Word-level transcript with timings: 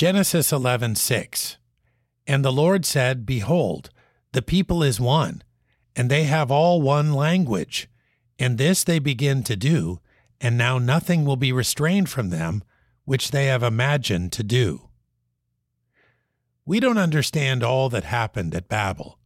Genesis 0.00 0.50
11:6 0.50 1.58
And 2.26 2.42
the 2.42 2.50
Lord 2.50 2.86
said, 2.86 3.26
Behold, 3.26 3.90
the 4.32 4.40
people 4.40 4.82
is 4.82 4.98
one, 4.98 5.42
and 5.94 6.10
they 6.10 6.24
have 6.24 6.50
all 6.50 6.80
one 6.80 7.12
language, 7.12 7.86
and 8.38 8.56
this 8.56 8.82
they 8.82 8.98
begin 8.98 9.42
to 9.42 9.56
do, 9.56 10.00
and 10.40 10.56
now 10.56 10.78
nothing 10.78 11.26
will 11.26 11.36
be 11.36 11.52
restrained 11.52 12.08
from 12.08 12.30
them 12.30 12.64
which 13.04 13.30
they 13.30 13.44
have 13.48 13.62
imagined 13.62 14.32
to 14.32 14.42
do. 14.42 14.88
We 16.64 16.80
don't 16.80 16.96
understand 16.96 17.62
all 17.62 17.90
that 17.90 18.04
happened 18.04 18.54
at 18.54 18.70
Babel. 18.70 19.18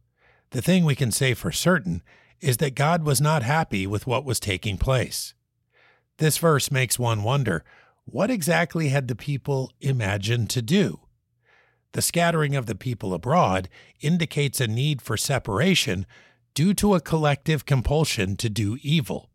The 0.49 0.61
thing 0.61 0.83
we 0.83 0.93
can 0.93 1.13
say 1.13 1.35
for 1.35 1.53
certain 1.53 2.03
is 2.41 2.57
that 2.57 2.75
God 2.75 3.05
was 3.05 3.21
not 3.21 3.43
happy 3.43 3.87
with 3.87 4.07
what 4.07 4.25
was 4.25 4.41
taking 4.41 4.77
place. 4.77 5.35
This 6.17 6.37
verse 6.37 6.69
makes 6.69 6.99
one 6.99 7.23
wonder 7.23 7.63
what 8.05 8.31
exactly 8.31 8.89
had 8.89 9.07
the 9.07 9.15
people 9.15 9.71
imagined 9.81 10.49
to 10.51 10.61
do? 10.61 11.01
The 11.91 12.01
scattering 12.01 12.55
of 12.55 12.65
the 12.65 12.75
people 12.75 13.13
abroad 13.13 13.69
indicates 14.01 14.61
a 14.61 14.67
need 14.67 15.01
for 15.01 15.17
separation 15.17 16.05
due 16.53 16.73
to 16.75 16.95
a 16.95 17.01
collective 17.01 17.65
compulsion 17.65 18.35
to 18.37 18.49
do 18.49 18.77
evil. 18.81 19.29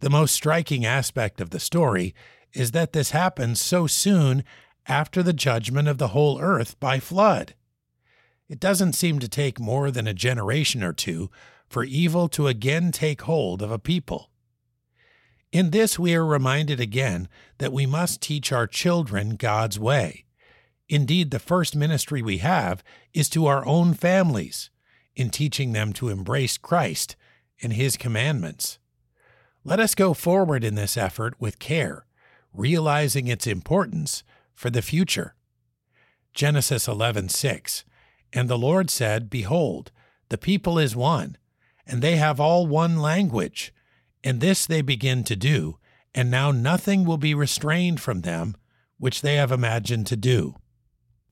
The 0.00 0.10
most 0.10 0.32
striking 0.32 0.84
aspect 0.84 1.40
of 1.40 1.50
the 1.50 1.60
story 1.60 2.14
is 2.52 2.70
that 2.72 2.92
this 2.92 3.10
happens 3.10 3.60
so 3.60 3.86
soon 3.86 4.44
after 4.86 5.22
the 5.22 5.32
judgment 5.32 5.88
of 5.88 5.98
the 5.98 6.08
whole 6.08 6.40
earth 6.40 6.78
by 6.80 7.00
flood. 7.00 7.54
It 8.48 8.60
doesn't 8.60 8.92
seem 8.94 9.18
to 9.18 9.28
take 9.28 9.58
more 9.58 9.90
than 9.90 10.06
a 10.06 10.14
generation 10.14 10.82
or 10.82 10.92
two 10.92 11.30
for 11.68 11.84
evil 11.84 12.28
to 12.28 12.46
again 12.46 12.92
take 12.92 13.22
hold 13.22 13.60
of 13.60 13.70
a 13.70 13.78
people. 13.78 14.30
In 15.52 15.70
this, 15.70 15.98
we 15.98 16.14
are 16.14 16.24
reminded 16.24 16.80
again 16.80 17.28
that 17.58 17.72
we 17.72 17.86
must 17.86 18.20
teach 18.20 18.52
our 18.52 18.66
children 18.66 19.36
God's 19.36 19.78
way. 19.78 20.24
Indeed, 20.88 21.30
the 21.30 21.38
first 21.38 21.74
ministry 21.74 22.22
we 22.22 22.38
have 22.38 22.82
is 23.12 23.28
to 23.30 23.46
our 23.46 23.64
own 23.66 23.94
families, 23.94 24.70
in 25.14 25.30
teaching 25.30 25.72
them 25.72 25.92
to 25.94 26.10
embrace 26.10 26.58
Christ 26.58 27.16
and 27.62 27.72
His 27.72 27.96
commandments. 27.96 28.78
Let 29.64 29.80
us 29.80 29.94
go 29.94 30.14
forward 30.14 30.62
in 30.62 30.74
this 30.74 30.96
effort 30.96 31.34
with 31.40 31.58
care, 31.58 32.06
realizing 32.52 33.26
its 33.26 33.46
importance 33.46 34.22
for 34.54 34.70
the 34.70 34.82
future. 34.82 35.34
Genesis 36.34 36.86
11:6 36.86 37.84
And 38.32 38.48
the 38.48 38.58
Lord 38.58 38.90
said, 38.90 39.30
Behold, 39.30 39.90
the 40.28 40.38
people 40.38 40.78
is 40.78 40.94
one, 40.94 41.38
and 41.86 42.02
they 42.02 42.16
have 42.16 42.38
all 42.38 42.66
one 42.66 42.98
language, 42.98 43.72
and 44.26 44.40
this 44.40 44.66
they 44.66 44.82
begin 44.82 45.22
to 45.22 45.36
do, 45.36 45.78
and 46.12 46.28
now 46.32 46.50
nothing 46.50 47.04
will 47.04 47.16
be 47.16 47.32
restrained 47.32 48.00
from 48.00 48.22
them 48.22 48.56
which 48.98 49.22
they 49.22 49.36
have 49.36 49.52
imagined 49.52 50.04
to 50.08 50.16
do. 50.16 50.56